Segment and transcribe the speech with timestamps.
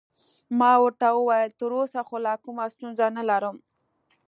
[0.59, 3.57] ما ورته وویل: تراوسه خو لا کومه ستونزه نلرم.